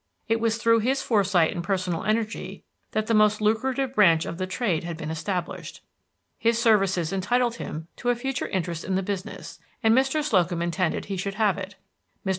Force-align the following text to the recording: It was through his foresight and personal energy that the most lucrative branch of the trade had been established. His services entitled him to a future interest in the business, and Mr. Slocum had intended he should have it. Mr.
It 0.27 0.39
was 0.39 0.57
through 0.57 0.79
his 0.79 1.03
foresight 1.03 1.53
and 1.53 1.63
personal 1.63 2.03
energy 2.05 2.63
that 2.89 3.05
the 3.05 3.13
most 3.13 3.39
lucrative 3.39 3.93
branch 3.93 4.25
of 4.25 4.39
the 4.39 4.47
trade 4.47 4.83
had 4.83 4.97
been 4.97 5.11
established. 5.11 5.83
His 6.39 6.59
services 6.59 7.13
entitled 7.13 7.57
him 7.57 7.87
to 7.97 8.09
a 8.09 8.15
future 8.15 8.47
interest 8.47 8.83
in 8.83 8.95
the 8.95 9.03
business, 9.03 9.59
and 9.83 9.93
Mr. 9.93 10.23
Slocum 10.23 10.61
had 10.61 10.65
intended 10.65 11.05
he 11.05 11.17
should 11.17 11.35
have 11.35 11.59
it. 11.59 11.75
Mr. 12.25 12.29